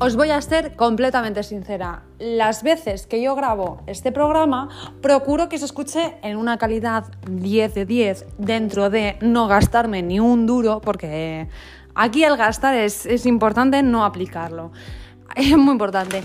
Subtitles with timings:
[0.00, 2.02] os voy a ser completamente sincera.
[2.18, 4.68] Las veces que yo grabo este programa,
[5.00, 10.20] procuro que se escuche en una calidad 10 de 10 dentro de no gastarme ni
[10.20, 11.48] un duro, porque
[11.94, 14.72] aquí el gastar es, es importante no aplicarlo.
[15.36, 16.22] Es muy importante.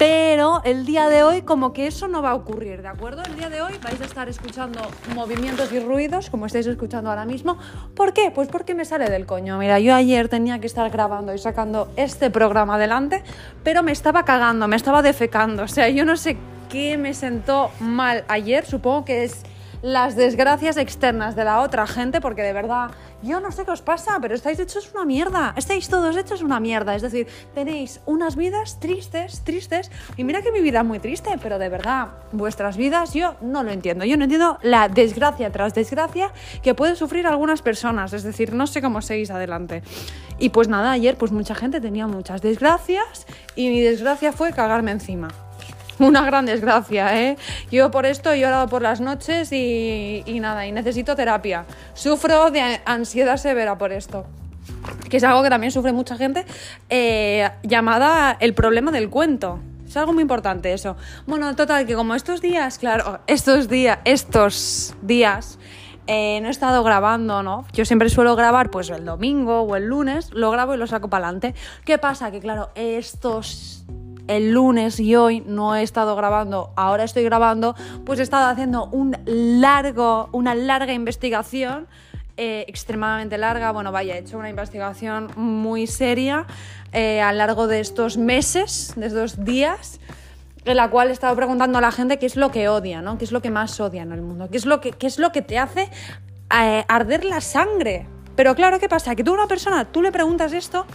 [0.00, 3.22] Pero el día de hoy como que eso no va a ocurrir, ¿de acuerdo?
[3.22, 4.80] El día de hoy vais a estar escuchando
[5.14, 7.58] movimientos y ruidos, como estáis escuchando ahora mismo.
[7.94, 8.30] ¿Por qué?
[8.34, 9.58] Pues porque me sale del coño.
[9.58, 13.22] Mira, yo ayer tenía que estar grabando y sacando este programa adelante,
[13.62, 15.64] pero me estaba cagando, me estaba defecando.
[15.64, 16.38] O sea, yo no sé
[16.70, 19.42] qué me sentó mal ayer, supongo que es
[19.82, 22.90] las desgracias externas de la otra gente, porque de verdad,
[23.22, 26.60] yo no sé qué os pasa, pero estáis hechos una mierda, estáis todos hechos una
[26.60, 30.98] mierda, es decir, tenéis unas vidas tristes, tristes, y mira que mi vida es muy
[30.98, 35.50] triste, pero de verdad, vuestras vidas yo no lo entiendo, yo no entiendo la desgracia
[35.50, 39.82] tras desgracia que pueden sufrir algunas personas, es decir, no sé cómo seguís adelante.
[40.38, 44.90] Y pues nada, ayer pues mucha gente tenía muchas desgracias y mi desgracia fue cagarme
[44.90, 45.28] encima
[46.06, 47.36] una gran desgracia, ¿eh?
[47.70, 51.66] Yo por esto he llorado por las noches y, nada, y necesito terapia.
[51.94, 54.26] Sufro de ansiedad severa por esto
[55.08, 56.46] que es algo que también sufre mucha gente,
[56.88, 59.58] eh, llamada el problema del cuento.
[59.86, 60.96] Es algo muy importante eso.
[61.26, 65.58] Bueno, total, que como estos días, claro, estos días, estos días,
[66.06, 67.64] eh, no he estado grabando, ¿no?
[67.72, 71.08] Yo siempre suelo grabar pues el domingo o el lunes, lo grabo y lo saco
[71.08, 71.54] para adelante.
[71.84, 72.30] ¿Qué pasa?
[72.30, 73.84] Que claro, estos
[74.30, 77.74] el lunes y hoy no he estado grabando, ahora estoy grabando,
[78.06, 81.88] pues he estado haciendo un largo, una larga investigación.
[82.36, 86.46] Eh, extremadamente larga, bueno, vaya, he hecho una investigación muy seria
[86.92, 90.00] eh, a lo largo de estos meses, de estos días,
[90.64, 93.18] en la cual he estado preguntando a la gente qué es lo que odia, ¿no?
[93.18, 94.48] ¿Qué es lo que más odia en el mundo?
[94.50, 95.90] ¿Qué es lo que, qué es lo que te hace
[96.50, 98.06] eh, arder la sangre?
[98.40, 99.14] Pero claro, ¿qué pasa?
[99.14, 100.86] Que tú a una persona, tú le preguntas esto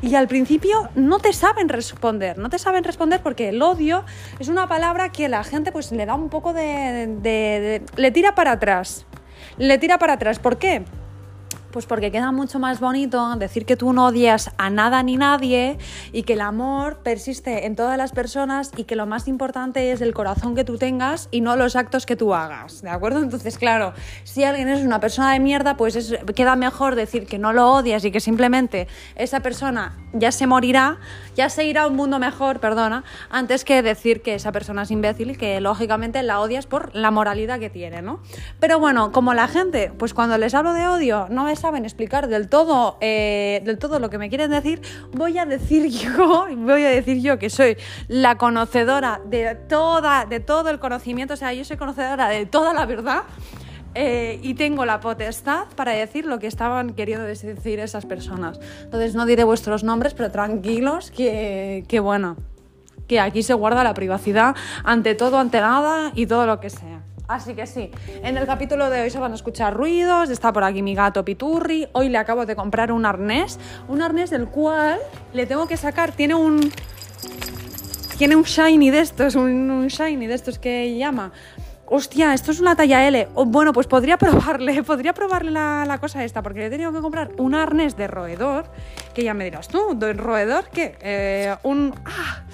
[0.00, 4.06] y al principio no te saben responder, no te saben responder porque el odio
[4.38, 8.52] es una palabra que la gente pues le da un poco de, le tira para
[8.52, 9.04] atrás,
[9.58, 10.38] le tira para atrás.
[10.38, 10.86] ¿Por qué?
[11.74, 15.76] Pues porque queda mucho más bonito decir que tú no odias a nada ni nadie
[16.12, 20.00] y que el amor persiste en todas las personas y que lo más importante es
[20.00, 23.20] el corazón que tú tengas y no los actos que tú hagas, ¿de acuerdo?
[23.20, 23.92] Entonces, claro,
[24.22, 28.04] si alguien es una persona de mierda, pues queda mejor decir que no lo odias
[28.04, 28.86] y que simplemente
[29.16, 30.98] esa persona ya se morirá,
[31.34, 34.92] ya se irá a un mundo mejor, perdona, antes que decir que esa persona es
[34.92, 38.20] imbécil y que lógicamente la odias por la moralidad que tiene, ¿no?
[38.60, 42.28] Pero bueno, como la gente, pues cuando les hablo de odio, no es saben explicar
[42.28, 44.82] del todo, eh, del todo lo que me quieren decir,
[45.12, 50.40] voy a decir yo, voy a decir yo que soy la conocedora de toda, de
[50.40, 53.22] todo el conocimiento, o sea, yo soy conocedora de toda la verdad.
[53.94, 58.58] Eh, y tengo la potestad para decir lo que estaban queriendo decir esas personas.
[58.82, 62.36] Entonces no diré vuestros nombres, pero tranquilos que, que bueno,
[63.06, 67.03] que aquí se guarda la privacidad ante todo, ante nada y todo lo que sea.
[67.26, 67.90] Así que sí,
[68.22, 71.24] en el capítulo de hoy se van a escuchar ruidos, está por aquí mi gato
[71.24, 73.58] Piturri, hoy le acabo de comprar un arnés,
[73.88, 74.98] un arnés del cual
[75.32, 76.70] le tengo que sacar, tiene un...
[78.18, 81.32] Tiene un shiny de estos, un, shiny de estos que llama.
[81.86, 83.26] Hostia, esto es una talla L.
[83.46, 87.56] bueno, pues podría probarle, podría probarle la, cosa esta, porque he tenido que comprar un
[87.56, 88.66] arnés de roedor,
[89.14, 90.96] que ya me dirás tú, ¿de roedor qué?
[91.00, 91.92] Eh, un...
[92.04, 92.44] ¡Ah!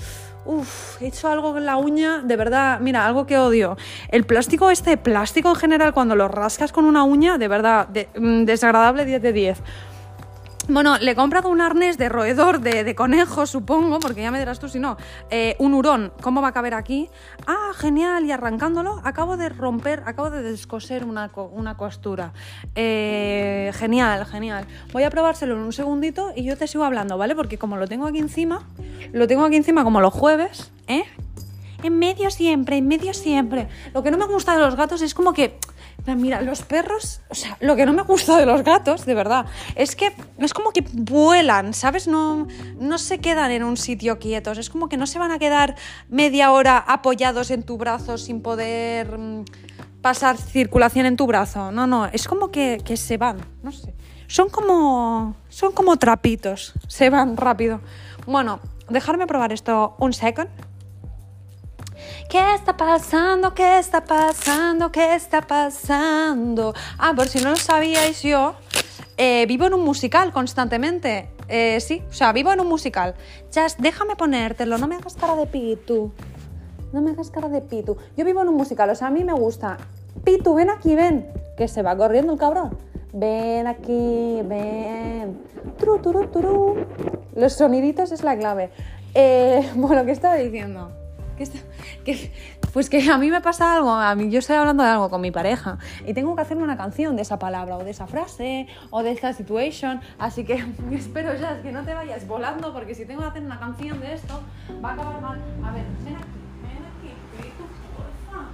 [0.47, 3.77] Uf, he hecho algo con la uña, de verdad, mira, algo que odio.
[4.09, 8.45] El plástico, este plástico en general, cuando lo rascas con una uña, de verdad, mm,
[8.45, 9.63] desagradable 10 de 10.
[10.71, 14.61] Bueno, le he comprado un arnés de roedor de, conejo, supongo, porque ya me dirás
[14.61, 14.97] tú si no.
[15.29, 17.11] Eh, un hurón, ¿cómo va a caber aquí?
[17.45, 22.33] Ah, genial, y arrancándolo, acabo de romper, acabo de descoser una, una costura.
[22.77, 24.65] Eh, genial, genial.
[24.93, 27.35] Voy a probárselo en un segundito y yo te sigo hablando, ¿vale?
[27.35, 28.69] Porque como lo tengo aquí encima,
[29.13, 31.03] lo tengo aquí encima como los jueves, ¿eh?
[31.83, 33.69] En medio siempre, en medio siempre.
[33.93, 35.59] Lo que no me gusta de los gatos es como que
[36.07, 39.47] Mira, los perros, o sea, lo que no me gusta de los gatos, de verdad,
[39.77, 42.09] es que es como que vuelan, ¿sabes?
[42.09, 42.49] No,
[42.79, 45.77] no se quedan en un sitio quietos, es como que no se van a quedar
[46.09, 49.45] media hora apoyados en tu brazo sin poder mm,
[50.01, 51.71] pasar circulación en tu brazo.
[51.71, 53.95] No, no, es como que, que se van, no sé.
[54.27, 57.81] Son como, son como trapitos, se van rápido.
[58.27, 60.49] Bueno, dejarme probar esto un second.
[62.31, 63.55] ¿Qué está pasando?
[63.55, 64.93] ¿Qué está pasando?
[64.93, 66.73] ¿Qué está pasando?
[66.97, 68.55] Ah, por si no lo sabíais yo,
[69.17, 71.29] eh, vivo en un musical constantemente.
[71.49, 73.17] Eh, sí, o sea, vivo en un musical.
[73.53, 76.13] Just, déjame ponértelo, no me hagas cara de pitu.
[76.93, 77.97] No me hagas cara de pitu.
[78.17, 79.79] Yo vivo en un musical, o sea, a mí me gusta.
[80.23, 81.27] Pitu, ven aquí, ven.
[81.57, 82.79] Que se va corriendo el cabrón.
[83.13, 85.37] Ven aquí, ven.
[85.79, 86.87] Tru, turu, turu.
[87.35, 88.71] Los soniditos es la clave.
[89.15, 91.00] Eh, bueno, ¿qué estaba diciendo?
[92.73, 95.21] Pues que a mí me pasa algo, a mí, yo estoy hablando de algo con
[95.21, 98.67] mi pareja y tengo que hacerme una canción de esa palabra o de esa frase
[98.91, 103.05] o de esta situation, así que espero ya que no te vayas volando porque si
[103.05, 104.41] tengo que hacer una canción de esto
[104.85, 105.41] va a acabar mal.
[105.65, 107.53] A ver, ven aquí, ven aquí,
[107.97, 108.47] porfa.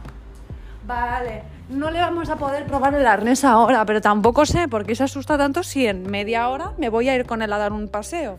[0.86, 4.94] Vale, no le vamos a poder probar el arnés ahora, pero tampoco sé por qué
[4.94, 7.72] se asusta tanto si en media hora me voy a ir con él a dar
[7.72, 8.38] un paseo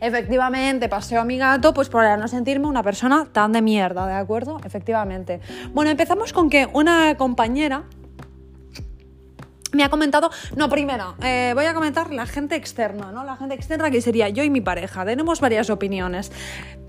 [0.00, 4.14] efectivamente paseo a mi gato, pues para no sentirme una persona tan de mierda, ¿de
[4.14, 4.58] acuerdo?
[4.64, 5.40] Efectivamente.
[5.72, 7.84] Bueno, empezamos con que una compañera
[9.72, 13.24] me ha comentado, no, primero, eh, voy a comentar la gente externa, ¿no?
[13.24, 15.04] La gente externa que sería yo y mi pareja.
[15.04, 16.32] Tenemos varias opiniones.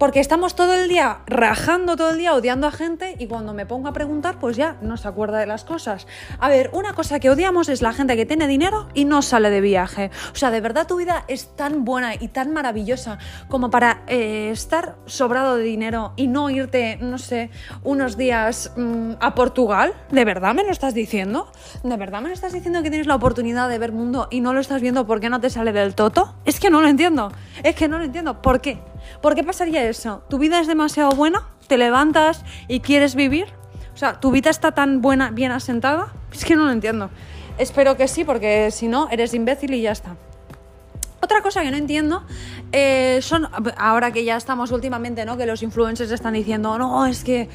[0.02, 3.68] Porque estamos todo el día rajando, todo el día odiando a gente y cuando me
[3.68, 6.08] pongo a preguntar, pues ya no se acuerda de las cosas.
[6.40, 9.52] A ver, una cosa que odiamos es la gente que tiene dinero y no sale
[9.52, 10.10] de viaje.
[10.34, 14.50] O sea, de verdad tu vida es tan buena y tan maravillosa como para eh,
[14.52, 17.52] estar sobrado de dinero y no irte, no sé,
[17.84, 19.94] unos días mm, a Portugal.
[20.10, 21.52] ¿De verdad me lo estás diciendo?
[21.84, 22.82] ¿De verdad me lo estás diciendo?
[22.82, 25.52] que tienes la oportunidad de ver mundo y no lo estás viendo porque no te
[25.52, 26.34] sale del toto?
[26.44, 27.32] Es que no lo entiendo.
[27.62, 28.42] Es que no lo entiendo.
[28.42, 28.80] ¿Por qué?
[29.22, 30.24] ¿Por qué pasaría eso?
[30.30, 31.48] ¿Tu vida es demasiado buena?
[31.68, 33.46] ¿Te levantas y quieres vivir?
[33.94, 36.14] O sea, ¿tu vida está tan buena, bien asentada?
[36.32, 37.10] Es que no lo entiendo.
[37.58, 40.16] Espero que sí, porque si no, eres imbécil y ya está.
[41.22, 42.24] Otra cosa que no entiendo
[42.72, 45.38] eh, son, ahora que ya estamos últimamente, ¿no?
[45.38, 47.48] Que los influencers están diciendo, no, es que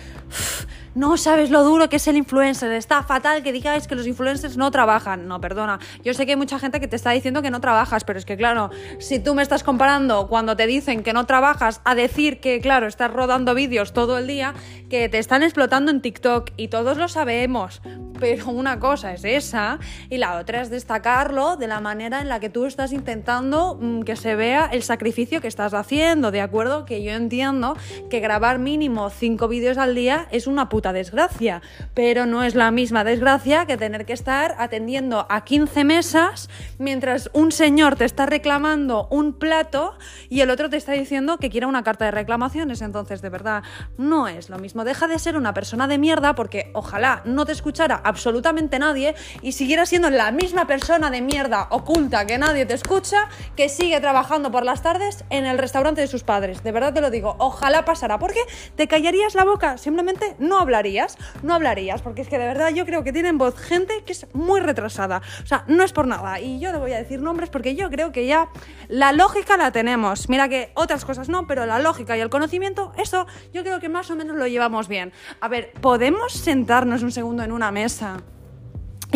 [0.96, 4.56] no sabes lo duro que es el influencer, está fatal que digáis que los influencers
[4.56, 5.28] no trabajan.
[5.28, 8.02] No, perdona, yo sé que hay mucha gente que te está diciendo que no trabajas,
[8.04, 11.82] pero es que claro, si tú me estás comparando cuando te dicen que no trabajas
[11.84, 14.54] a decir que, claro, estás rodando vídeos todo el día,
[14.88, 17.82] que te están explotando en TikTok y todos lo sabemos,
[18.19, 19.78] pero una cosa es esa
[20.08, 24.00] y la otra es destacarlo de la manera en la que tú estás intentando mm,
[24.02, 26.87] que se vea el sacrificio que estás haciendo, ¿de acuerdo?
[26.87, 27.76] Que yo entiendo
[28.08, 31.62] que grabar mínimo cinco vídeos al día es una puta desgracia,
[31.94, 36.48] pero no es la misma desgracia que tener que estar atendiendo a 15 mesas
[36.78, 39.96] mientras un señor te está reclamando un plato
[40.28, 42.82] y el otro te está diciendo que quiere una carta de reclamaciones.
[42.82, 43.62] Entonces, de verdad,
[43.98, 44.84] no es lo mismo.
[44.84, 49.52] Deja de ser una persona de mierda porque ojalá no te escuchara absolutamente nadie y
[49.52, 54.50] siguiera siendo la misma persona de mierda oculta que nadie te escucha que sigue trabajando
[54.50, 56.62] por las tardes en el restaurante de sus padres.
[56.62, 58.40] De verdad te lo digo, ojalá pasara porque
[58.76, 62.70] te callarías la boca, simplemente no hablarías hablarías, no hablarías, porque es que de verdad
[62.70, 65.23] yo creo que tienen voz gente que es muy retrasada.
[65.43, 66.40] O sea, no es por nada.
[66.40, 68.49] Y yo no voy a decir nombres porque yo creo que ya
[68.88, 70.28] la lógica la tenemos.
[70.28, 73.88] Mira que otras cosas no, pero la lógica y el conocimiento, eso yo creo que
[73.88, 75.12] más o menos lo llevamos bien.
[75.40, 78.23] A ver, ¿podemos sentarnos un segundo en una mesa?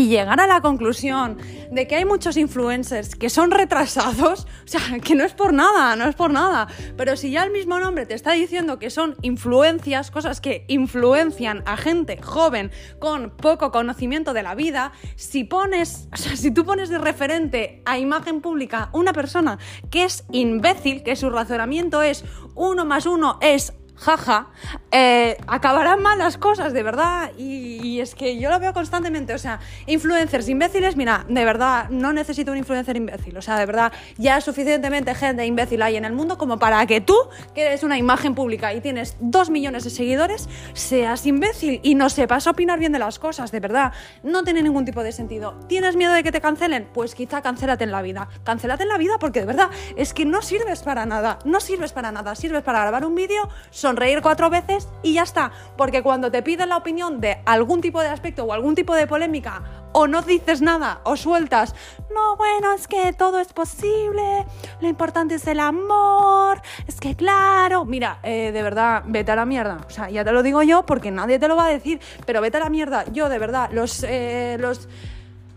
[0.00, 1.36] Y llegar a la conclusión
[1.70, 5.94] de que hay muchos influencers que son retrasados, o sea, que no es por nada,
[5.94, 9.16] no es por nada, pero si ya el mismo nombre te está diciendo que son
[9.20, 16.08] influencias, cosas que influencian a gente joven con poco conocimiento de la vida, si pones,
[16.14, 19.58] o sea, si tú pones de referente a imagen pública una persona
[19.90, 22.24] que es imbécil, que su razonamiento es
[22.54, 24.46] uno más uno es jaja,
[24.90, 27.32] eh, acabarán mal las cosas, de verdad.
[27.36, 29.34] Y, es que yo lo veo constantemente.
[29.34, 33.36] O sea, influencers imbéciles, mira, de verdad, no necesito un influencer imbécil.
[33.36, 37.00] O sea, de verdad, ya suficientemente gente imbécil hay en el mundo como para que
[37.00, 37.14] tú,
[37.54, 42.08] que eres una imagen pública y tienes dos millones de seguidores, seas imbécil y no
[42.08, 43.92] sepas opinar bien de las cosas, de verdad.
[44.22, 45.58] No tiene ningún tipo de sentido.
[45.68, 46.88] ¿Tienes miedo de que te cancelen?
[46.94, 48.28] Pues quizá cancélate en la vida.
[48.44, 51.38] Cancélate en la vida porque de verdad es que no sirves para nada.
[51.44, 52.34] No sirves para nada.
[52.34, 53.48] Sirves para grabar un vídeo,
[53.90, 55.50] sonreír cuatro veces y ya está.
[55.76, 59.06] Porque cuando te piden la opinión de algún tipo de aspecto o algún tipo de
[59.06, 61.74] polémica, o no dices nada, o sueltas,
[62.14, 64.46] no, bueno, es que todo es posible,
[64.80, 69.44] lo importante es el amor, es que claro, mira, eh, de verdad, vete a la
[69.44, 69.78] mierda.
[69.84, 72.40] O sea, ya te lo digo yo porque nadie te lo va a decir, pero
[72.40, 73.04] vete a la mierda.
[73.12, 74.88] Yo, de verdad, los, eh, los,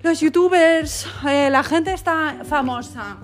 [0.01, 3.17] los youtubers, eh, la gente está famosa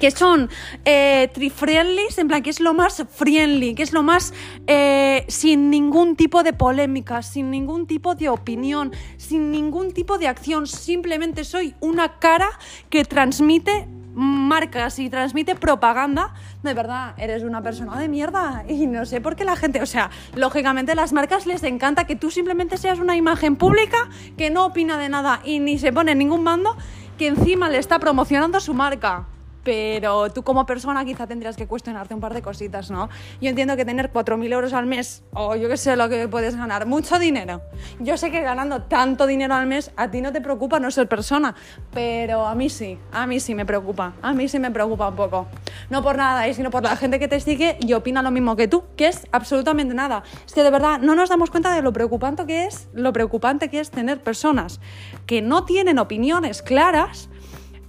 [0.00, 0.48] que son
[0.84, 4.32] eh, en plan que es lo más friendly, que es lo más
[4.66, 10.28] eh, sin ningún tipo de polémica, sin ningún tipo de opinión, sin ningún tipo de
[10.28, 12.48] acción, simplemente soy una cara
[12.90, 18.64] que transmite marcas y transmite propaganda, de verdad, eres una persona de mierda.
[18.68, 22.06] Y no sé por qué la gente, o sea, lógicamente a las marcas les encanta
[22.06, 24.08] que tú simplemente seas una imagen pública
[24.38, 26.76] que no opina de nada y ni se pone ningún mando,
[27.18, 29.26] que encima le está promocionando su marca
[29.64, 33.08] pero tú como persona quizá tendrías que cuestionarte un par de cositas, ¿no?
[33.40, 36.54] Yo entiendo que tener 4.000 euros al mes, o yo qué sé lo que puedes
[36.54, 37.62] ganar, mucho dinero.
[37.98, 41.08] Yo sé que ganando tanto dinero al mes a ti no te preocupa no ser
[41.08, 41.54] persona,
[41.92, 45.16] pero a mí sí, a mí sí me preocupa, a mí sí me preocupa un
[45.16, 45.46] poco.
[45.90, 48.68] no por nada, sino por la gente que te sigue y opina lo mismo que
[48.68, 50.22] tú, que es absolutamente nada.
[50.46, 53.70] Es que de verdad no nos damos cuenta de lo preocupante que es, lo preocupante
[53.70, 54.80] que es tener personas
[55.26, 57.28] que no tienen opiniones claras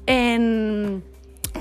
[0.07, 0.84] en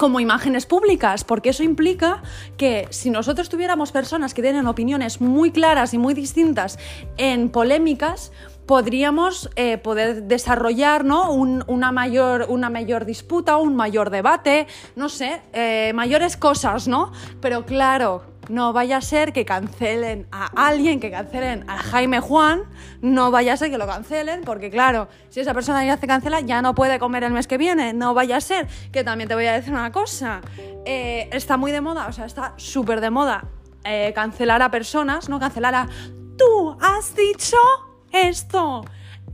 [0.04, 2.22] como imágenes públicas, porque eso implica
[2.58, 6.78] que si nosotros tuviéramos personas que tienen opiniones muy claras y muy distintas
[7.16, 8.30] en polémicas,
[8.66, 15.92] podríamos eh, poder desarrollar una, mayor, una mayor disputa, un mayor debate, no sé, eh,
[15.94, 17.10] mayores cosas, ¿no?
[17.40, 22.64] Pero claro, no vaya a ser que cancelen a alguien, que cancelen a Jaime Juan,
[23.00, 26.40] no vaya a ser que lo cancelen, porque claro, si esa persona ya se cancela,
[26.40, 29.34] ya no puede comer el mes que viene, no vaya a ser, que también te
[29.34, 30.40] voy a decir una cosa,
[30.84, 33.44] eh, está muy de moda, o sea, está súper de moda
[34.14, 35.88] cancelar a personas, no cancelar a...
[36.38, 37.58] Tú has dicho
[38.12, 38.82] esto.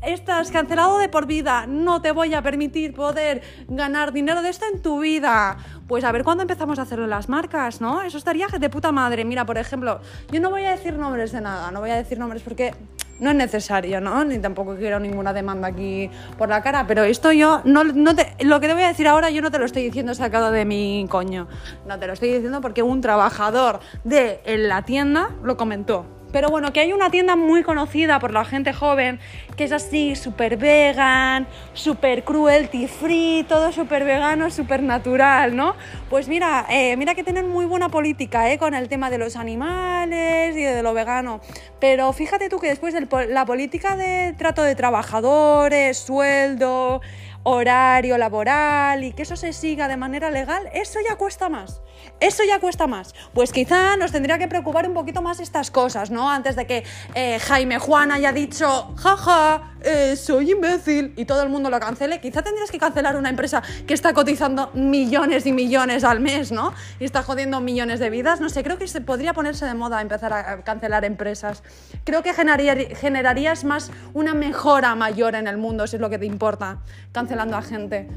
[0.02, 4.64] Estás cancelado de por vida, no te voy a permitir poder ganar dinero de esto
[4.72, 5.58] en tu vida.
[5.88, 8.00] Pues a ver cuándo empezamos a hacerlo en las marcas, ¿no?
[8.00, 9.26] Eso estaría de puta madre.
[9.26, 10.00] Mira, por ejemplo,
[10.32, 12.72] yo no voy a decir nombres de nada, no voy a decir nombres porque
[13.18, 14.24] no es necesario, ¿no?
[14.24, 18.42] Ni tampoco quiero ninguna demanda aquí por la cara, pero esto yo, no, no te,
[18.42, 20.64] lo que te voy a decir ahora yo no te lo estoy diciendo sacado de
[20.64, 21.46] mi coño,
[21.86, 26.19] no te lo estoy diciendo porque un trabajador de la tienda lo comentó.
[26.32, 29.18] Pero bueno, que hay una tienda muy conocida por la gente joven,
[29.56, 35.74] que es así, súper vegan, súper cruelty free, todo súper vegano, súper natural, ¿no?
[36.08, 38.58] Pues mira, eh, mira que tienen muy buena política ¿eh?
[38.58, 41.40] con el tema de los animales y de lo vegano.
[41.80, 42.94] Pero fíjate tú que después
[43.28, 47.00] la política de trato de trabajadores, sueldo,
[47.42, 51.80] horario laboral y que eso se siga de manera legal, eso ya cuesta más.
[52.20, 53.14] Eso ya cuesta más.
[53.32, 56.30] Pues quizá nos tendría que preocupar un poquito más estas cosas, ¿no?
[56.30, 61.48] Antes de que eh, Jaime Juan haya dicho, jaja, eh, soy imbécil y todo el
[61.48, 66.04] mundo lo cancele, quizá tendrías que cancelar una empresa que está cotizando millones y millones
[66.04, 66.74] al mes, ¿no?
[66.98, 68.40] Y está jodiendo millones de vidas.
[68.40, 71.62] No sé, creo que se podría ponerse de moda empezar a cancelar empresas.
[72.04, 76.26] Creo que generarías más una mejora mayor en el mundo, si es lo que te
[76.26, 76.80] importa,
[77.12, 78.08] cancelando a gente.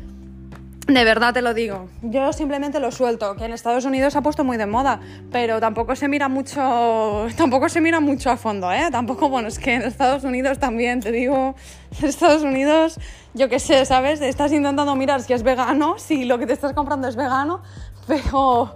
[0.87, 1.87] De verdad te lo digo.
[2.01, 4.99] Yo simplemente lo suelto, que en Estados Unidos se ha puesto muy de moda,
[5.31, 8.89] pero tampoco se mira mucho, tampoco se mira mucho a fondo, ¿eh?
[8.91, 11.55] Tampoco, bueno, es que en Estados Unidos también, te digo,
[12.01, 12.99] en Estados Unidos,
[13.33, 14.19] yo qué sé, ¿sabes?
[14.19, 17.61] Estás intentando mirar si es vegano, si lo que te estás comprando es vegano,
[18.05, 18.75] pero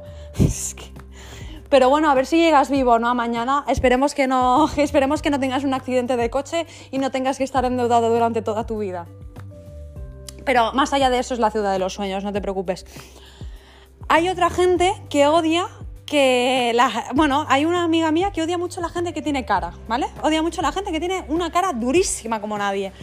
[1.70, 3.10] pero bueno, a ver si llegas vivo, ¿no?
[3.10, 3.66] A mañana.
[3.68, 7.44] Esperemos que no, esperemos que no tengas un accidente de coche y no tengas que
[7.44, 9.06] estar endeudado durante toda tu vida.
[10.48, 12.86] Pero más allá de eso es la ciudad de los sueños, no te preocupes.
[14.08, 15.68] Hay otra gente que odia
[16.06, 19.44] que la, bueno, hay una amiga mía que odia mucho a la gente que tiene
[19.44, 20.08] cara, ¿vale?
[20.24, 22.94] Odia mucho a la gente que tiene una cara durísima como nadie.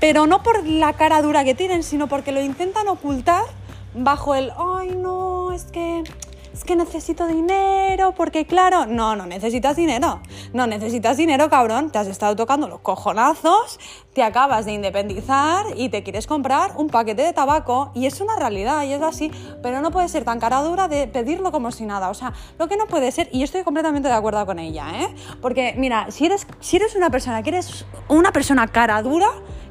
[0.00, 3.44] Pero no por la cara dura que tienen, sino porque lo intentan ocultar
[3.92, 6.02] bajo el, ay no, es que
[6.52, 10.20] es que necesito dinero, porque claro, no, no necesitas dinero,
[10.52, 13.78] no necesitas dinero, cabrón, te has estado tocando los cojonazos,
[14.12, 17.92] te acabas de independizar y te quieres comprar un paquete de tabaco.
[17.94, 19.30] Y es una realidad y es así,
[19.62, 22.68] pero no puede ser tan cara dura de pedirlo como si nada, o sea, lo
[22.68, 25.14] que no puede ser, y yo estoy completamente de acuerdo con ella, ¿eh?
[25.40, 29.28] Porque mira, si eres, si eres una persona que eres una persona cara dura,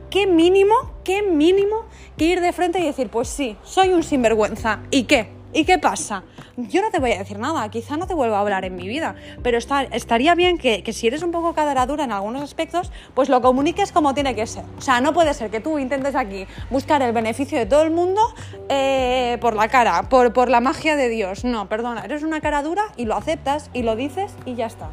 [0.09, 1.85] qué mínimo, qué mínimo
[2.17, 5.38] que ir de frente y decir, pues sí, soy un sinvergüenza, ¿y qué?
[5.51, 6.23] ¿Y qué pasa?
[6.57, 8.87] Yo no te voy a decir nada, quizá no te vuelva a hablar en mi
[8.87, 13.41] vida, pero estaría bien que, si eres un poco cadradura en algunos aspectos, pues lo
[13.41, 14.63] comuniques como tiene que ser.
[14.77, 17.89] O sea, no puede ser que tú intentes aquí buscar el beneficio de todo el
[17.89, 18.21] mundo
[18.69, 21.43] eh, por la cara, por, por la magia de Dios.
[21.43, 24.89] No, perdona, eres una cara dura y lo aceptas y lo dices y ya está.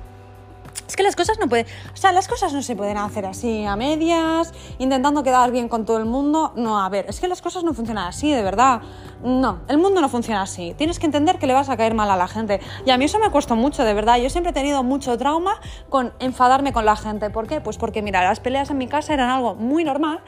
[0.86, 3.64] Es que las cosas no pueden, o sea, las cosas no se pueden hacer así
[3.64, 6.52] a medias, intentando quedar bien con todo el mundo.
[6.56, 8.82] No, a ver, es que las cosas no funcionan así, de verdad.
[9.24, 10.74] No, el mundo no funciona así.
[10.76, 12.60] Tienes que entender que le vas a caer mal a la gente.
[12.84, 14.18] Y a mí eso me costó mucho, de verdad.
[14.18, 17.30] Yo siempre he tenido mucho trauma con enfadarme con la gente.
[17.30, 17.60] ¿Por qué?
[17.60, 20.20] Pues porque, mira, las peleas en mi casa eran algo muy normal.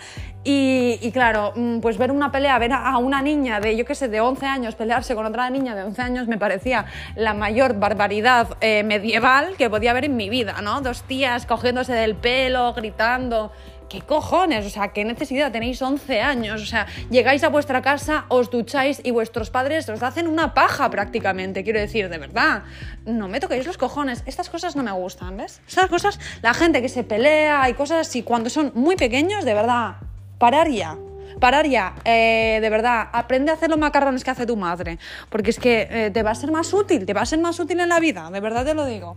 [0.51, 4.09] Y, claro, mm, pues ver una pelea, ver a una niña de, yo qué sé,
[4.09, 6.87] de 11 años pelearse con otra niña de 11 años me parecía
[7.17, 10.81] la mayor barbaridad eh, medieval que podía haber en mi vida, ¿no?
[10.81, 13.53] Dos tías cogiéndose del pelo, gritando.
[13.89, 14.67] ¿Qué cojones?
[14.67, 15.51] O sea, ¿qué necesidad?
[15.51, 16.61] Tenéis 11 años.
[16.61, 20.91] O sea, llegáis a vuestra casa, os ducháis y vuestros padres os hacen una paja
[20.91, 21.65] prácticamente.
[21.65, 22.65] Quiero decir, de verdad,
[23.07, 24.23] no me toquéis los cojones.
[24.27, 25.63] Estas cosas no me gustan, ¿ves?
[25.67, 29.55] Estas cosas, la gente que se pelea y cosas así, cuando son muy pequeños, de
[29.55, 29.97] verdad,
[30.39, 30.97] parar ya.
[31.41, 35.51] Parar ya, eh, de verdad, aprende a hacer los macarrones que hace tu madre, porque
[35.51, 37.79] es que eh, te va a ser más útil, te va a ser más útil
[37.79, 39.15] en la vida, de verdad te lo digo.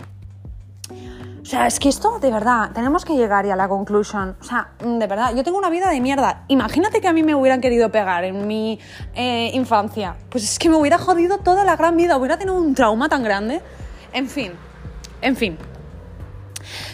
[1.41, 4.37] O sea, es que esto, de verdad, tenemos que llegar ya a la conclusión.
[4.39, 6.45] O sea, mm, de verdad, yo tengo una vida de mierda.
[6.49, 8.79] Imagínate que a mí me hubieran querido pegar en mi
[9.15, 10.15] eh, infancia.
[10.29, 13.23] Pues es que me hubiera jodido toda la gran vida, hubiera tenido un trauma tan
[13.23, 13.61] grande.
[14.13, 14.51] En fin,
[15.21, 15.57] en fin.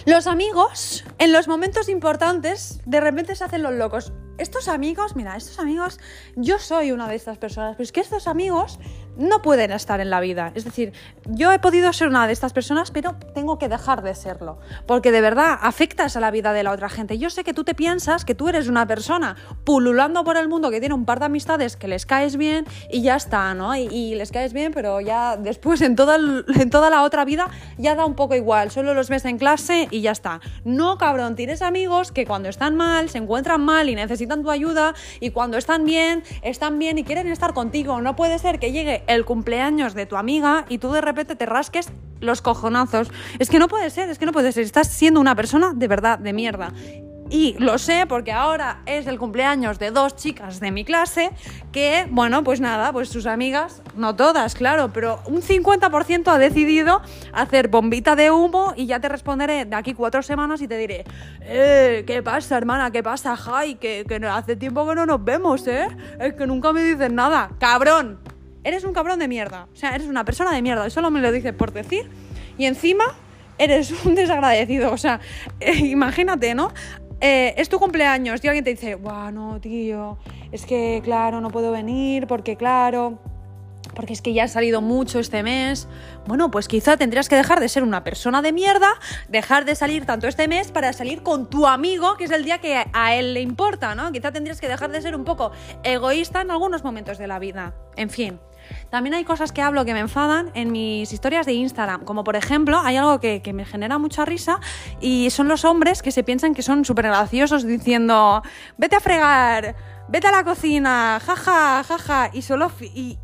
[0.06, 4.13] Los amigos, en los momentos importantes, de repente se hacen los locos.
[4.38, 6.00] Estos amigos, mira, estos amigos,
[6.36, 8.80] yo soy una de estas personas, pero es que estos amigos
[9.18, 10.52] no pueden estar en la vida.
[10.56, 10.94] Es decir,
[11.26, 14.60] yo he podido ser una de estas personas, pero tengo que dejar de serlo.
[14.86, 17.18] Porque de verdad afectas a la vida de la otra gente.
[17.18, 20.72] Yo sé que tú te piensas que tú eres una persona pululando por el mundo
[20.72, 23.76] que tiene un par de amistades que les caes bien y ya está, ¿no?
[23.76, 27.96] Y, les caes bien, pero ya después en toda, en toda la otra vida ya
[27.96, 28.72] da un poco igual.
[28.72, 30.40] Solo los ves en clase y ya está.
[30.64, 34.94] No, cabrón, tienes amigos que cuando están mal, se encuentran mal y necesitan tu ayuda
[35.20, 38.02] y cuando están bien, están bien y quieren estar contigo.
[38.02, 41.46] No puede ser que llegue el cumpleaños de tu amiga y tú de repente te
[41.46, 43.12] rasques los cojonazos.
[43.40, 44.64] Es que no puede ser, es que no puede ser.
[44.64, 46.74] Estás siendo una persona de verdad de mierda.
[47.30, 51.32] Y lo sé porque ahora es el cumpleaños de dos chicas de mi clase
[51.74, 57.02] que, bueno, pues nada, pues sus amigas, no todas, claro, pero un 50% ha decidido
[57.34, 61.04] hacer bombita de humo y ya te responderé de aquí cuatro semanas y te diré,
[61.42, 62.92] eh, ¿qué pasa, hermana?
[62.92, 63.76] ¿Qué pasa, Jai?
[63.76, 65.88] Que, que hace tiempo que no nos vemos, ¿eh?
[66.20, 67.50] Es que nunca me dicen nada.
[67.60, 68.20] ¡Cabrón!
[68.68, 69.68] Eres un cabrón de mierda.
[69.74, 70.86] O sea, eres una persona de mierda.
[70.86, 72.10] Y solo me lo dices por decir.
[72.58, 73.06] Y encima
[73.58, 74.92] eres un desagradecido.
[74.92, 75.20] O sea,
[75.60, 76.72] eh, imagínate, ¿no?
[77.20, 80.20] Eh, es tu cumpleaños y alguien te dice, guau, no, tío,
[80.52, 83.20] es que, claro, no puedo venir porque, claro,
[83.96, 85.88] porque es que ya ha salido mucho este mes.
[86.28, 88.90] Bueno, pues quizá tendrías que dejar de ser una persona de mierda,
[89.30, 92.60] dejar de salir tanto este mes para salir con tu amigo, que es el día
[92.60, 94.12] que a él le importa, ¿no?
[94.12, 95.52] Quizá tendrías que dejar de ser un poco
[95.84, 97.74] egoísta en algunos momentos de la vida.
[97.96, 98.40] En fin.
[98.90, 102.36] También hay cosas que hablo que me enfadan en mis historias de Instagram, como por
[102.36, 104.60] ejemplo, hay algo que, me genera mucha risa
[105.00, 108.44] y son los hombres que se piensan que son súper graciosos diciendo,
[108.78, 109.76] vete a fregar,
[110.10, 113.18] vete a la cocina, jaja, jaja, y solo, y,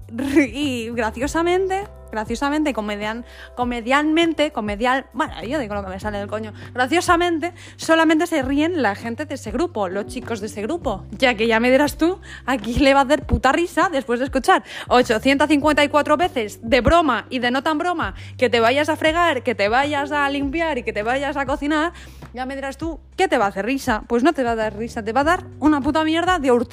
[0.54, 6.54] y graciosamente graciosamente, comedian, comedianmente, comedial, bueno, yo digo lo que me sale del coño,
[6.72, 11.34] graciosamente, solamente se ríen la gente de ese grupo, los chicos de ese grupo, ya
[11.34, 14.64] que ya me dirás tú, aquí le va a hacer puta risa después de escuchar
[14.90, 19.56] 854 veces de broma y de no tan broma, que te vayas a fregar, que
[19.56, 21.94] te vayas a limpiar y que te vayas a cocinar,
[22.36, 24.04] ya me dirás tú, ¿qué te va a hacer risa?
[24.08, 26.52] Pues no te va a dar risa, te va a dar una puta mierda de
[26.52, 26.73] urticaria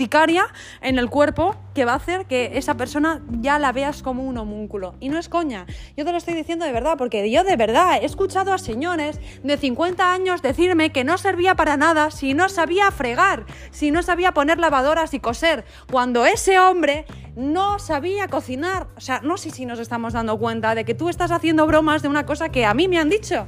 [0.81, 4.39] en el cuerpo que va a hacer que esa persona ya la veas como un
[4.39, 4.95] homúnculo.
[5.01, 7.99] Y no es coña, yo te lo estoy diciendo de verdad, porque yo de verdad
[8.01, 12.49] he escuchado a señores de 50 años decirme que no servía para nada si no
[12.49, 17.05] sabía fregar, si no sabía poner lavadoras y coser, cuando ese hombre
[17.37, 18.89] no sabía cocinar.
[18.97, 22.03] O sea, no sé si nos estamos dando cuenta de que tú estás haciendo bromas
[22.03, 23.47] de una cosa que a mí me han dicho.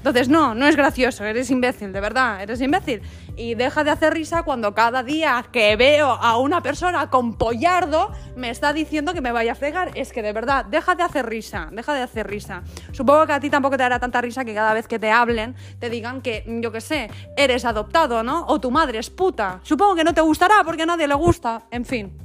[0.00, 3.02] Entonces, no, no es gracioso, eres imbécil, de verdad, eres imbécil.
[3.36, 8.10] Y deja de hacer risa cuando cada día que veo a una persona con pollardo
[8.34, 9.90] me está diciendo que me vaya a fregar.
[9.94, 12.62] Es que de verdad, deja de hacer risa, deja de hacer risa.
[12.92, 15.54] Supongo que a ti tampoco te hará tanta risa que cada vez que te hablen
[15.78, 18.46] te digan que, yo qué sé, eres adoptado, ¿no?
[18.46, 19.60] O tu madre es puta.
[19.64, 21.64] Supongo que no te gustará porque a nadie le gusta.
[21.70, 22.16] En fin.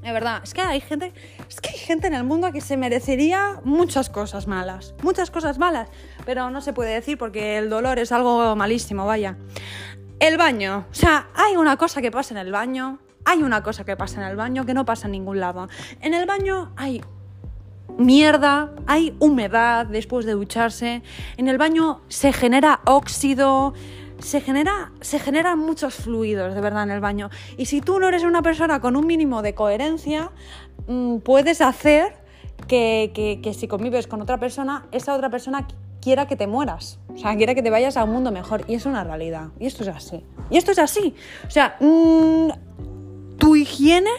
[0.00, 1.12] De verdad, es que hay gente,
[1.50, 5.58] es que hay gente en el mundo que se merecería muchas cosas malas, muchas cosas
[5.58, 5.88] malas,
[6.24, 9.36] pero no se puede decir porque el dolor es algo malísimo, vaya.
[10.20, 13.84] El baño, o sea, hay una cosa que pasa en el baño, hay una cosa
[13.84, 15.68] que pasa en el baño que no pasa en ningún lado.
[16.00, 17.02] En el baño hay
[17.98, 21.02] mierda, hay humedad después de ducharse,
[21.36, 23.74] en el baño se genera óxido,
[24.20, 27.30] se, genera, se generan muchos fluidos, de verdad, en el baño.
[27.56, 30.30] Y si tú no eres una persona con un mínimo de coherencia,
[31.24, 32.14] puedes hacer
[32.68, 35.66] que, si convives con otra persona, esa otra persona
[36.00, 36.98] quiera que te mueras.
[37.14, 38.64] O sea, quiera que te vayas a un mundo mejor.
[38.68, 39.48] Y es una realidad.
[39.58, 40.24] Y esto es así.
[40.50, 41.14] Y esto es así.
[41.46, 44.10] O sea, mm, tu higiene,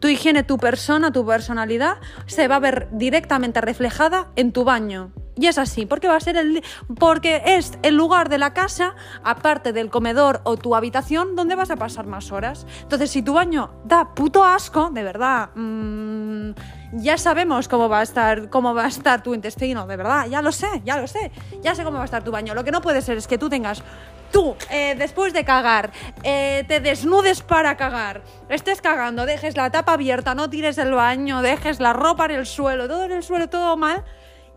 [0.00, 5.12] tu higiene, tu persona, tu personalidad, se va a ver directamente reflejada en tu baño.
[5.38, 6.64] Y es así, porque va a ser el
[6.98, 11.70] porque es el lugar de la casa, aparte del comedor o tu habitación, donde vas
[11.70, 12.66] a pasar más horas.
[12.82, 16.50] Entonces, si tu baño da puto asco, de verdad, mmm,
[16.94, 20.42] ya sabemos cómo va a estar, cómo va a estar tu intestino, de verdad, ya
[20.42, 21.30] lo sé, ya lo sé,
[21.62, 22.54] ya sé cómo va a estar tu baño.
[22.54, 23.84] Lo que no puede ser es que tú tengas
[24.32, 29.92] tú, eh, después de cagar, eh, te desnudes para cagar, estés cagando, dejes la tapa
[29.92, 33.48] abierta, no tires el baño, dejes la ropa en el suelo, todo en el suelo,
[33.48, 34.04] todo mal,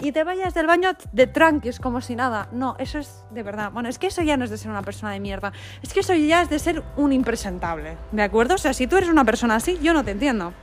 [0.02, 2.50] y te vayas del baño de tranquis, como si nada.
[2.52, 3.72] No, eso es de verdad.
[3.72, 5.54] Bueno, es que eso ya no es de ser una persona de mierda.
[5.82, 7.98] Es que eso ya es de ser un impresentable.
[8.12, 8.56] ¿De acuerdo?
[8.56, 10.54] O sea, si tú eres una persona así, yo no te entiendo.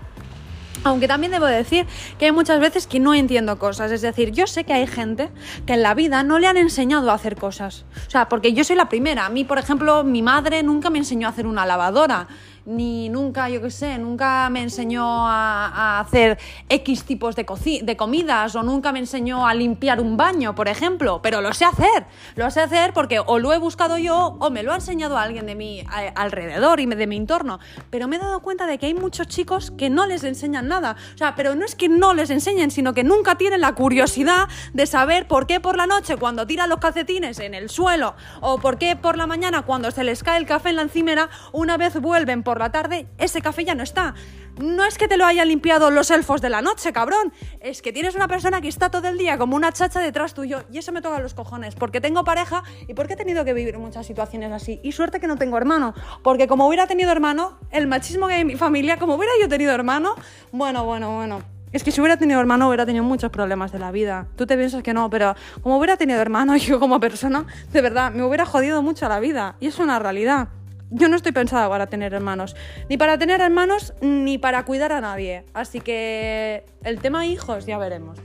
[0.84, 1.86] Aunque también debo decir
[2.18, 3.90] que hay muchas veces que no entiendo cosas.
[3.90, 5.28] Es decir, yo sé que hay gente
[5.66, 7.84] que en la vida no le han enseñado a hacer cosas.
[8.06, 9.26] O sea, porque yo soy la primera.
[9.26, 12.28] A mí, por ejemplo, mi madre nunca me enseñó a hacer una lavadora
[12.68, 17.46] ni nunca, yo qué sé, nunca me enseñó a, hacer X tipos de,
[17.82, 21.64] de, comidas o nunca me enseñó a limpiar un baño, por ejemplo, pero lo sé
[21.64, 22.06] hacer.
[22.36, 25.46] Lo sé hacer porque o lo he buscado yo o me lo ha enseñado alguien
[25.46, 27.58] de mi alrededor y de mi entorno.
[27.90, 30.96] Pero me he dado cuenta de que hay muchos chicos que no les enseñan nada.
[31.14, 34.48] O sea, pero no es que no les enseñen, sino que nunca tienen la curiosidad
[34.74, 38.58] de saber por qué por la noche cuando tiran los calcetines en el suelo o
[38.58, 41.76] por qué por la mañana cuando se les cae el café en la encimera, una
[41.76, 44.14] vez vuelven por la tarde, ese café ya no está.
[44.58, 47.32] No es que te lo hayan limpiado los elfos de la noche, cabrón.
[47.60, 50.64] Es que tienes una persona que está todo el día como una chacha detrás tuyo
[50.72, 51.76] y eso me toca los cojones.
[51.76, 54.80] Porque tengo pareja y porque he tenido que vivir muchas situaciones así.
[54.82, 55.94] Y suerte que no tengo hermano.
[56.24, 59.48] Porque como hubiera tenido hermano, el machismo que hay en mi familia, como hubiera yo
[59.48, 60.16] tenido hermano,
[60.50, 61.58] bueno, bueno, bueno.
[61.72, 64.26] Es que si hubiera tenido hermano hubiera tenido muchos problemas de la vida.
[64.36, 68.12] Tú te piensas que no, pero como hubiera tenido hermano yo como persona, de verdad,
[68.12, 69.56] me hubiera jodido mucho la vida.
[69.60, 70.48] Y es una realidad.
[70.90, 72.56] Yo no estoy pensada para tener hermanos,
[72.88, 75.44] ni para tener hermanos, ni para cuidar a nadie.
[75.52, 78.18] Así que el tema hijos ya veremos.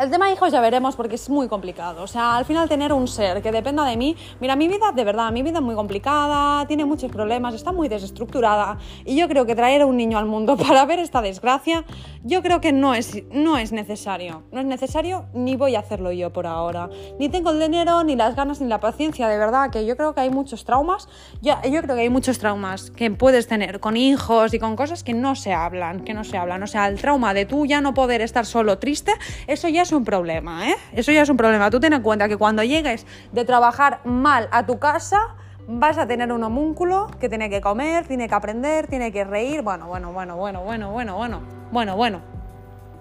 [0.00, 2.02] El tema hijos ya veremos porque es muy complicado.
[2.02, 5.04] O sea, al final tener un ser que dependa de mí, mira, mi vida de
[5.04, 9.44] verdad, mi vida es muy complicada, tiene muchos problemas, está muy desestructurada y yo creo
[9.44, 11.84] que traer a un niño al mundo para ver esta desgracia,
[12.22, 14.42] yo creo que no es, no es necesario.
[14.52, 16.88] No es necesario ni voy a hacerlo yo por ahora.
[17.18, 20.14] Ni tengo el dinero, ni las ganas, ni la paciencia, de verdad, que yo creo
[20.14, 21.10] que hay muchos traumas.
[21.42, 25.04] Yo, yo creo que hay muchos traumas que puedes tener con hijos y con cosas
[25.04, 26.62] que no se hablan, que no se hablan.
[26.62, 29.12] O sea, el trauma de tú ya no poder estar solo triste,
[29.46, 30.76] eso ya es un problema, ¿eh?
[30.92, 31.70] Eso ya es un problema.
[31.70, 35.34] Tú ten en cuenta que cuando llegues de trabajar mal a tu casa,
[35.66, 39.62] vas a tener un homúnculo que tiene que comer, tiene que aprender, tiene que reír.
[39.62, 42.20] Bueno, bueno, bueno, bueno, bueno, bueno, bueno, bueno, bueno.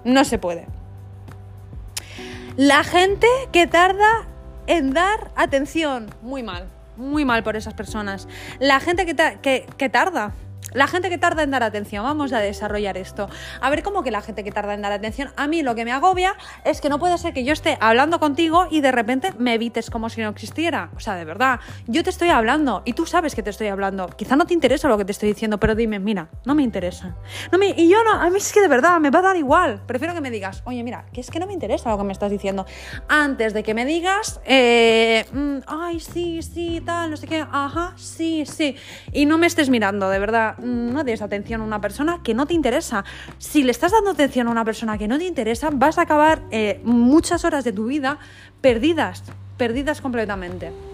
[0.03, 0.67] No se puede.
[2.55, 4.27] La gente que tarda
[4.67, 8.27] en dar atención, muy mal, muy mal por esas personas.
[8.59, 10.33] La gente que, que, que tarda
[10.73, 13.27] la gente que tarda en dar atención, vamos a desarrollar esto.
[13.61, 15.31] A ver, ¿cómo que la gente que tarda en dar atención?
[15.35, 18.19] A mí lo que me agobia es que no puede ser que yo esté hablando
[18.19, 20.91] contigo y de repente me evites como si no existiera.
[20.95, 24.07] O sea, de verdad, yo te estoy hablando y tú sabes que te estoy hablando.
[24.07, 27.15] Quizá no te interesa lo que te estoy diciendo, pero dime, mira, no me interesa.
[27.51, 29.37] No me, y yo no, a mí es que de verdad me va a dar
[29.37, 29.81] igual.
[29.85, 32.13] Prefiero que me digas, oye, mira, que es que no me interesa lo que me
[32.13, 32.65] estás diciendo.
[33.07, 35.25] Antes de que me digas, eh,
[35.59, 38.75] mm, ay, sí, sí, tal, no sé qué, ajá, sí, sí.
[39.11, 42.45] Y no me estés mirando, de verdad no des atención a una persona que no
[42.45, 43.03] te interesa.
[43.37, 46.41] Si le estás dando atención a una persona que no te interesa, vas a acabar
[46.51, 48.19] eh, muchas horas de tu vida
[48.61, 49.23] perdidas,
[49.57, 50.88] perdidas completamente.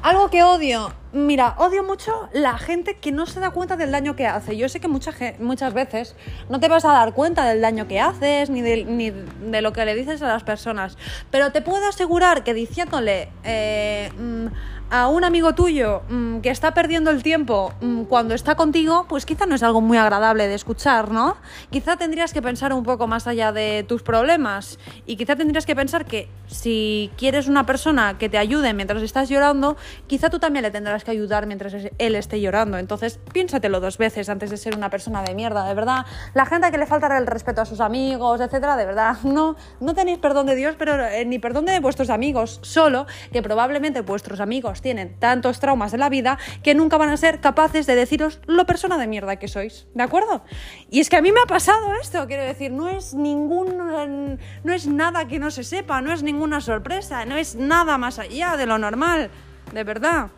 [0.00, 4.14] Algo que odio, mira, odio mucho la gente que no se da cuenta del daño
[4.14, 4.56] que hace.
[4.56, 6.14] Yo sé que mucha, muchas veces
[6.48, 9.72] no te vas a dar cuenta del daño que haces ni de, ni de lo
[9.72, 10.96] que le dices a las personas,
[11.32, 13.28] pero te puedo asegurar que diciéndole...
[13.42, 14.46] Eh, mm,
[14.90, 19.26] a un amigo tuyo mm, que está perdiendo el tiempo mm, cuando está contigo, pues
[19.26, 21.36] quizá no es algo muy agradable de escuchar, ¿no?
[21.70, 25.76] Quizá tendrías que pensar un poco más allá de tus problemas y quizá tendrías que
[25.76, 30.62] pensar que si quieres una persona que te ayude mientras estás llorando, quizá tú también
[30.62, 32.78] le tendrás que ayudar mientras él esté llorando.
[32.78, 36.06] Entonces, piénsatelo dos veces antes de ser una persona de mierda, de verdad.
[36.34, 39.94] La gente que le falta el respeto a sus amigos, etcétera, de verdad, no, no
[39.94, 44.40] tenéis perdón de Dios, pero eh, ni perdón de vuestros amigos, solo que probablemente vuestros
[44.40, 48.40] amigos tienen tantos traumas de la vida que nunca van a ser capaces de deciros
[48.46, 50.42] lo persona de mierda que sois, ¿de acuerdo?
[50.90, 54.72] Y es que a mí me ha pasado esto, quiero decir, no es ningún no
[54.72, 58.56] es nada que no se sepa, no es ninguna sorpresa, no es nada más allá
[58.56, 59.30] de lo normal,
[59.72, 60.30] de verdad.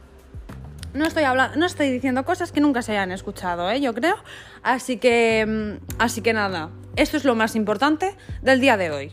[0.92, 3.80] No estoy hablando, no estoy diciendo cosas que nunca se hayan escuchado, ¿eh?
[3.80, 4.16] yo creo.
[4.62, 9.12] Así que, mm, así que nada, esto es lo más importante del día de hoy.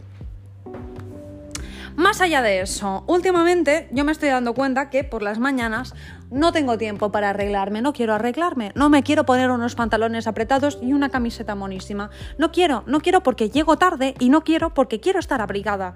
[1.98, 5.96] Más allá de eso, últimamente yo me estoy dando cuenta que por las mañanas
[6.30, 10.78] no tengo tiempo para arreglarme, no quiero arreglarme, no me quiero poner unos pantalones apretados
[10.80, 12.12] y una camiseta monísima.
[12.38, 15.96] No quiero, no quiero porque llego tarde y no quiero porque quiero estar abrigada.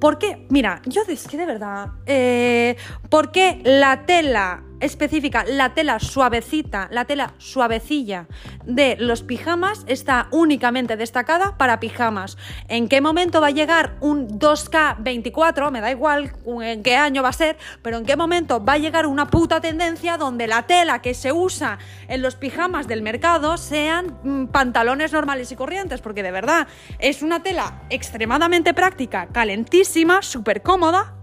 [0.00, 0.48] ¿Por qué?
[0.50, 2.76] Mira, yo es que de verdad, eh,
[3.08, 8.26] ¿por qué la tela específica, la tela suavecita, la tela suavecilla
[8.64, 12.36] de los pijamas está únicamente destacada para pijamas.
[12.68, 15.70] ¿En qué momento va a llegar un 2K24?
[15.70, 18.78] Me da igual en qué año va a ser, pero en qué momento va a
[18.78, 23.56] llegar una puta tendencia donde la tela que se usa en los pijamas del mercado
[23.56, 30.22] sean mm, pantalones normales y corrientes, porque de verdad es una tela extremadamente práctica, calentísima,
[30.22, 31.15] súper cómoda,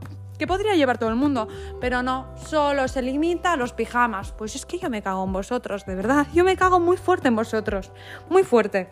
[0.43, 1.47] que podría llevar todo el mundo,
[1.79, 4.34] pero no, solo se limita a los pijamas.
[4.34, 7.29] Pues es que yo me cago en vosotros, de verdad, yo me cago muy fuerte
[7.29, 7.93] en vosotros,
[8.29, 8.91] muy fuerte.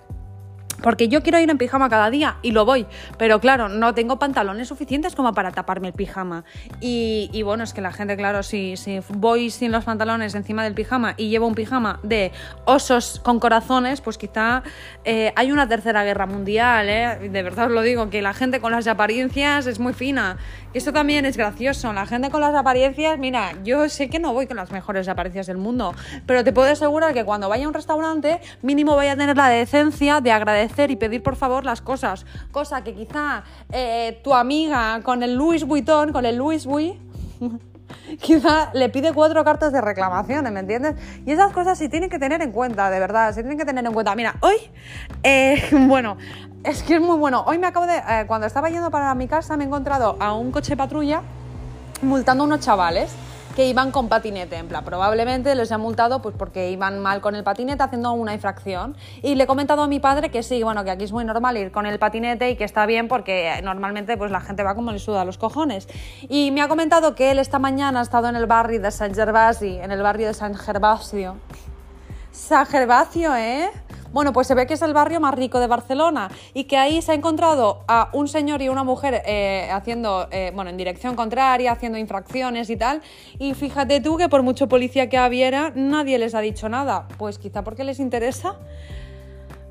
[0.81, 2.85] Porque yo quiero ir en pijama cada día y lo voy,
[3.17, 6.43] pero claro, no tengo pantalones suficientes como para taparme el pijama.
[6.79, 10.73] Y, bueno, es que la gente, claro, si, si, voy sin los pantalones encima del
[10.73, 12.31] pijama y llevo un pijama de
[12.65, 14.63] osos con corazones, pues quizá
[15.03, 17.29] eh, hay una tercera guerra mundial, ¿eh?
[17.29, 20.37] De verdad os lo digo, que la gente con las apariencias es muy fina.
[20.73, 21.91] Esto también es gracioso.
[21.93, 25.47] La gente con las apariencias, mira, yo sé que no voy con las mejores apariencias
[25.47, 25.93] del mundo,
[26.25, 29.49] pero te puedo asegurar que cuando vaya a un restaurante, mínimo voy a tener la
[29.49, 32.25] decencia de agradecer y pedir por favor las cosas.
[32.51, 36.99] Cosa que quizá eh, tu amiga con el Louis Vuitton, con el Louis Vuitton,
[38.21, 40.95] quizá le pide cuatro cartas de reclamaciones, ¿me entiendes?
[41.25, 43.85] Y esas cosas sí tienen que tener en cuenta, de verdad, se tienen que tener
[43.85, 44.15] en cuenta.
[44.15, 44.55] Mira, hoy,
[45.23, 46.17] eh, bueno,
[46.63, 47.43] es que es muy bueno.
[47.45, 50.33] Hoy me acabo de, eh, cuando estaba yendo para mi casa, me he encontrado a
[50.33, 51.21] un coche patrulla
[52.01, 53.11] multando a unos chavales
[53.55, 54.55] que iban con patinete.
[54.55, 58.33] En plan, probablemente les ha multado pues porque iban mal con el patinete haciendo una
[58.33, 58.95] infracción.
[59.21, 61.57] Y le he comentado a mi padre que sí, bueno, que aquí es muy normal
[61.57, 64.91] ir con el patinete y que está bien porque normalmente pues la gente va como
[64.91, 65.87] le suda los cojones.
[66.29, 69.13] Y me ha comentado que él esta mañana ha estado en el barrio de San
[69.13, 71.37] Gervasi, en el barrio de San Gervasio.
[72.31, 73.69] San Gervasio, ¿eh?
[74.13, 77.01] Bueno, pues se ve que es el barrio más rico de Barcelona y que ahí
[77.01, 81.15] se ha encontrado a un señor y una mujer eh, haciendo, eh, bueno, en dirección
[81.15, 83.01] contraria, haciendo infracciones y tal.
[83.39, 87.07] Y fíjate tú que por mucho policía que hubiera, nadie les ha dicho nada.
[87.17, 88.55] Pues quizá porque les interesa.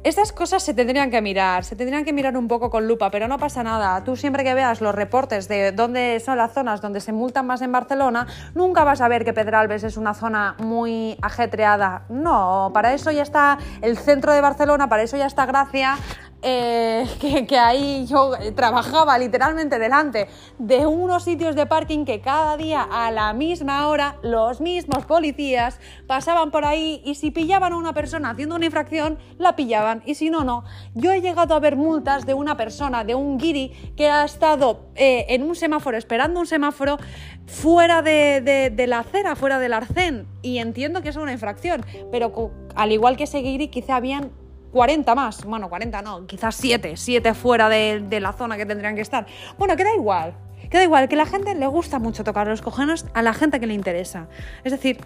[0.02, 3.28] Estas cosas se tendrían que mirar, se tendrían que mirar un poco con lupa, pero
[3.28, 4.02] no pasa nada.
[4.02, 7.60] Tú siempre que veas los reportes de dónde son las zonas donde se multan más
[7.60, 12.04] en Barcelona, nunca vas a ver que Pedralbes es una zona muy ajetreada.
[12.08, 15.98] No, para eso ya está el centro de Barcelona, para eso ya está Gracia,
[16.42, 17.06] eh,
[17.48, 23.10] que, ahí yo trabajaba literalmente delante de unos sitios de parking que cada día a
[23.10, 28.30] la misma hora los mismos policías pasaban por ahí y si pillaban a una persona
[28.30, 30.64] haciendo una infracción, la pillaban y si no, no.
[30.94, 34.86] Yo he llegado a ver multas de una persona, de un guiri, que ha estado
[34.94, 36.98] eh, en un semáforo, esperando un semáforo
[37.46, 42.52] fuera de, de, la acera, fuera del arcén y entiendo que es una infracción, pero
[42.76, 44.30] al igual que ese guiri quizá habían
[44.72, 49.00] 40 más, bueno, 40 no, quizás 7, 7 fuera de, la zona que tendrían que
[49.00, 49.26] estar.
[49.58, 50.34] Bueno, queda igual,
[50.70, 53.66] queda igual, que la gente le gusta mucho tocar los cojones a la gente que
[53.66, 54.28] le interesa.
[54.64, 55.00] Es decir,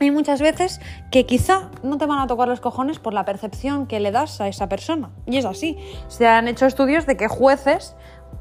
[0.00, 3.86] hay muchas veces que quizá no te van a tocar los cojones por la percepción
[3.86, 5.10] que le das a esa persona.
[5.26, 5.78] Y es así.
[6.08, 7.94] Se han hecho estudios de que jueces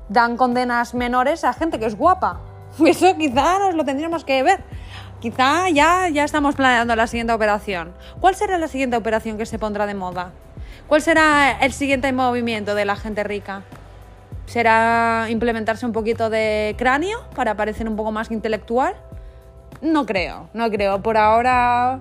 [0.09, 2.41] dan condenas menores a gente que es guapa.
[2.85, 4.63] Eso quizá nos lo tendríamos que ver.
[5.19, 7.93] Quizá ya, ya estamos planeando la siguiente operación.
[8.19, 10.33] ¿Cuál será la siguiente operación que se pondrá de moda?
[10.87, 13.63] ¿Cuál será el siguiente movimiento de la gente rica?
[14.45, 18.95] ¿Será implementarse un poquito de cráneo para parecer un poco más intelectual?
[19.81, 21.01] No creo, no creo.
[21.01, 21.99] Por ahora,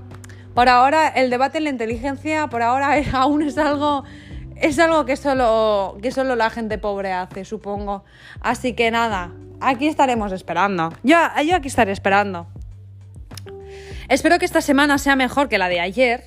[0.54, 4.04] por ahora el debate en la inteligencia, por ahora aún es algo,
[4.56, 8.04] es algo que solo, que solo la gente pobre hace, supongo.
[8.40, 10.92] Así que nada, aquí estaremos esperando.
[11.02, 12.46] Yo, yo aquí estaré esperando.
[14.08, 16.24] Espero que esta semana sea mejor que la de ayer,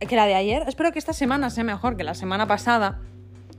[0.00, 0.64] que la de ayer.
[0.66, 3.00] Espero que esta semana sea mejor que la semana pasada.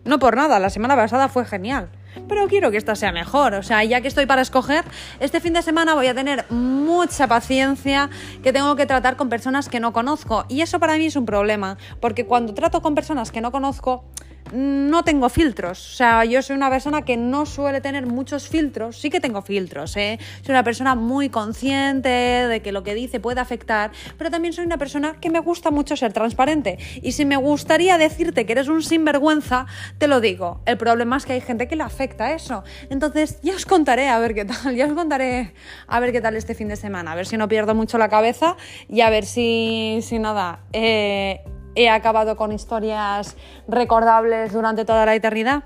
[0.05, 1.89] No por nada, la semana pasada fue genial.
[2.29, 3.53] Pero quiero que esta sea mejor.
[3.55, 4.85] O sea, ya que estoy para escoger,
[5.19, 8.09] este fin de semana voy a tener mucha paciencia
[8.41, 10.45] que tengo que tratar con personas que no conozco.
[10.47, 11.77] Y eso para mí es un problema.
[11.99, 14.05] Porque cuando trato con personas que no conozco,
[14.53, 15.93] no tengo filtros.
[15.93, 18.99] O sea, yo soy una persona que no suele tener muchos filtros.
[18.99, 20.19] Sí que tengo filtros, ¿eh?
[20.41, 24.65] Soy una persona muy consciente de que lo que dice puede afectar, pero también soy
[24.65, 26.77] una persona que me gusta mucho ser transparente.
[27.01, 29.65] Y si me gustaría decirte que eres un sinvergüenza,
[29.97, 30.61] te lo digo.
[30.65, 32.63] El problema es que hay gente que le afecta eso.
[32.89, 34.75] Entonces, ya os contaré a ver qué tal.
[34.75, 35.53] Ya os contaré
[35.87, 37.11] a ver qué tal este fin de semana.
[37.11, 38.57] A ver si no pierdo mucho la cabeza
[38.87, 40.59] y a ver si, si nada.
[40.73, 41.41] Eh,
[41.77, 43.37] he acabado con historias
[43.67, 45.63] recordables durante toda la eternidad.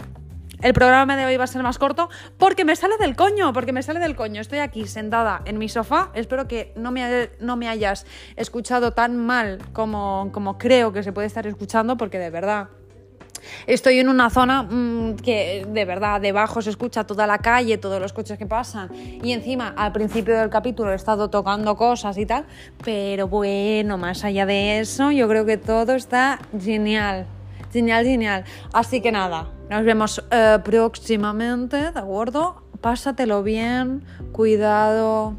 [0.61, 3.71] El programa de hoy va a ser más corto porque me sale del coño, porque
[3.71, 4.41] me sale del coño.
[4.41, 6.11] Estoy aquí sentada en mi sofá.
[6.13, 11.13] Espero que no me, no me hayas escuchado tan mal como, como creo que se
[11.13, 12.67] puede estar escuchando, porque de verdad
[13.67, 17.99] Estoy en una zona mm, que de verdad debajo se escucha toda la calle, todos
[17.99, 22.25] los coches que pasan y encima al principio del capítulo he estado tocando cosas y
[22.25, 22.45] tal,
[22.83, 27.25] pero bueno, más allá de eso yo creo que todo está genial,
[27.71, 28.43] genial, genial.
[28.73, 32.63] Así que nada, nos vemos eh, próximamente, ¿de acuerdo?
[32.81, 35.35] Pásatelo bien, cuidado,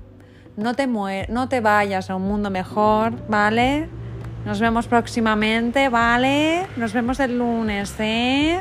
[0.57, 3.89] no te, no te vayas a un mundo mejor, ¿vale?
[4.45, 6.67] Nos vemos próximamente, ¿vale?
[6.77, 8.61] Nos vemos el lunes, ¿eh?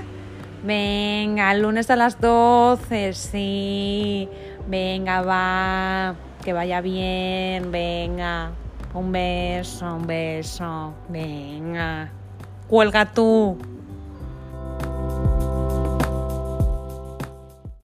[0.63, 4.29] Venga, el lunes a las 12, sí.
[4.67, 6.15] Venga, va.
[6.43, 8.51] Que vaya bien, venga.
[8.93, 10.93] Un beso, un beso.
[11.09, 12.09] Venga.
[12.67, 13.57] Cuelga tú.